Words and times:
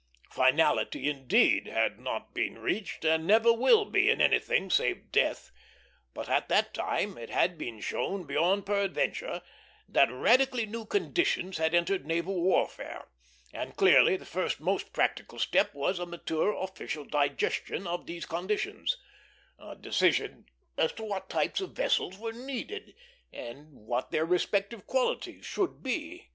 Finality, 0.31 1.07
indeed, 1.07 1.67
had 1.67 1.99
not 1.99 2.33
been 2.33 2.57
reached, 2.57 3.05
and 3.05 3.27
never 3.27 3.53
will 3.53 3.85
be 3.85 4.09
in 4.09 4.19
anything 4.19 4.67
save 4.71 5.11
death; 5.11 5.51
but 6.15 6.27
at 6.27 6.49
that 6.49 6.73
time 6.73 7.19
it 7.19 7.29
had 7.29 7.55
been 7.55 7.79
shown 7.79 8.23
beyond 8.25 8.65
peradventure 8.65 9.43
that 9.87 10.11
radically 10.11 10.65
new 10.65 10.85
conditions 10.87 11.59
had 11.59 11.75
entered 11.75 12.07
naval 12.07 12.41
warfare, 12.41 13.09
and 13.53 13.75
clearly 13.75 14.17
the 14.17 14.25
first 14.25 14.59
most 14.59 14.91
practical 14.91 15.37
step 15.37 15.71
was 15.75 15.99
a 15.99 16.05
mature 16.07 16.51
official 16.51 17.05
digestion 17.05 17.85
of 17.85 18.07
these 18.07 18.25
conditions 18.25 18.97
a 19.59 19.75
decision 19.75 20.47
as 20.79 20.91
to 20.91 21.03
what 21.03 21.29
types 21.29 21.61
of 21.61 21.73
vessels 21.77 22.17
were 22.17 22.33
needed, 22.33 22.95
and 23.31 23.67
what 23.71 24.09
their 24.09 24.25
respective 24.25 24.87
qualities 24.87 25.45
should 25.45 25.83
be. 25.83 26.27